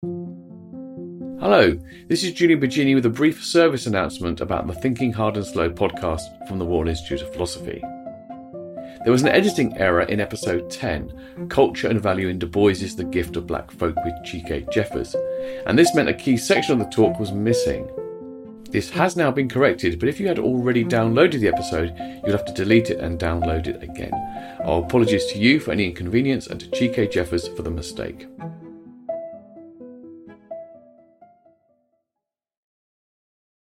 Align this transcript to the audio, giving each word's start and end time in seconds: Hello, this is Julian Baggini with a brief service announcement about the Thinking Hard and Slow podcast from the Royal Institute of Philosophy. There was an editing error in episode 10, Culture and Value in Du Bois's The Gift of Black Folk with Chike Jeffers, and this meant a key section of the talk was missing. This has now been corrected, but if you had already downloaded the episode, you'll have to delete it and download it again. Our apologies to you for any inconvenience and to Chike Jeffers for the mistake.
Hello, 0.00 1.76
this 2.06 2.22
is 2.22 2.32
Julian 2.32 2.60
Baggini 2.60 2.94
with 2.94 3.06
a 3.06 3.10
brief 3.10 3.44
service 3.44 3.86
announcement 3.86 4.40
about 4.40 4.64
the 4.68 4.72
Thinking 4.72 5.12
Hard 5.12 5.36
and 5.36 5.44
Slow 5.44 5.70
podcast 5.70 6.46
from 6.46 6.60
the 6.60 6.64
Royal 6.64 6.86
Institute 6.86 7.22
of 7.22 7.32
Philosophy. 7.32 7.80
There 9.02 9.10
was 9.10 9.22
an 9.22 9.28
editing 9.28 9.76
error 9.76 10.02
in 10.02 10.20
episode 10.20 10.70
10, 10.70 11.48
Culture 11.48 11.88
and 11.88 12.00
Value 12.00 12.28
in 12.28 12.38
Du 12.38 12.46
Bois's 12.46 12.94
The 12.94 13.02
Gift 13.02 13.34
of 13.34 13.48
Black 13.48 13.72
Folk 13.72 13.96
with 14.04 14.14
Chike 14.24 14.70
Jeffers, 14.72 15.16
and 15.66 15.76
this 15.76 15.92
meant 15.96 16.08
a 16.08 16.14
key 16.14 16.36
section 16.36 16.74
of 16.74 16.78
the 16.78 16.94
talk 16.94 17.18
was 17.18 17.32
missing. 17.32 17.90
This 18.70 18.90
has 18.90 19.16
now 19.16 19.32
been 19.32 19.48
corrected, 19.48 19.98
but 19.98 20.08
if 20.08 20.20
you 20.20 20.28
had 20.28 20.38
already 20.38 20.84
downloaded 20.84 21.40
the 21.40 21.48
episode, 21.48 21.92
you'll 22.22 22.36
have 22.36 22.44
to 22.44 22.52
delete 22.52 22.90
it 22.90 23.00
and 23.00 23.18
download 23.18 23.66
it 23.66 23.82
again. 23.82 24.14
Our 24.62 24.84
apologies 24.84 25.26
to 25.32 25.40
you 25.40 25.58
for 25.58 25.72
any 25.72 25.86
inconvenience 25.86 26.46
and 26.46 26.60
to 26.60 26.68
Chike 26.68 27.10
Jeffers 27.10 27.48
for 27.48 27.62
the 27.62 27.70
mistake. 27.70 28.28